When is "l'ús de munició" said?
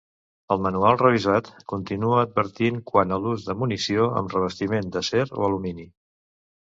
3.25-4.09